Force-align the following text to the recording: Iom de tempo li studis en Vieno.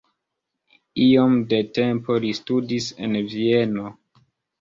Iom 1.07 1.35
de 1.51 1.59
tempo 1.77 2.15
li 2.23 2.31
studis 2.37 2.87
en 3.09 3.15
Vieno. 3.35 3.93